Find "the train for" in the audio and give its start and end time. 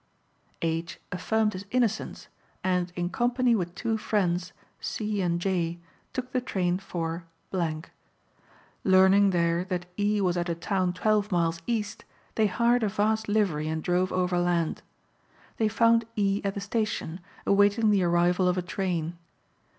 6.31-7.25